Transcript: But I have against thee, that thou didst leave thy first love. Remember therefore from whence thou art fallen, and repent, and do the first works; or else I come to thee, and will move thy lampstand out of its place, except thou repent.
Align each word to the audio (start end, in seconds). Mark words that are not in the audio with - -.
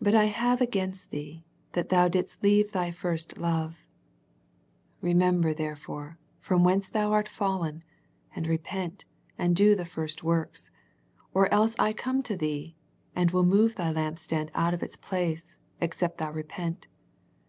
But 0.00 0.14
I 0.14 0.26
have 0.26 0.60
against 0.60 1.10
thee, 1.10 1.44
that 1.72 1.88
thou 1.88 2.06
didst 2.06 2.40
leave 2.40 2.70
thy 2.70 2.92
first 2.92 3.36
love. 3.36 3.84
Remember 5.00 5.52
therefore 5.52 6.20
from 6.38 6.62
whence 6.62 6.86
thou 6.86 7.10
art 7.12 7.26
fallen, 7.28 7.82
and 8.36 8.46
repent, 8.46 9.06
and 9.36 9.56
do 9.56 9.74
the 9.74 9.84
first 9.84 10.22
works; 10.22 10.70
or 11.34 11.52
else 11.52 11.74
I 11.80 11.92
come 11.92 12.22
to 12.22 12.36
thee, 12.36 12.76
and 13.16 13.32
will 13.32 13.44
move 13.44 13.74
thy 13.74 13.92
lampstand 13.92 14.50
out 14.54 14.72
of 14.72 14.84
its 14.84 14.94
place, 14.96 15.58
except 15.80 16.18
thou 16.18 16.30
repent. 16.30 16.86